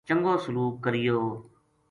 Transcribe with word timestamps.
چنگو 0.07 0.33
سلوک 0.43 0.69
کریو 0.83 1.19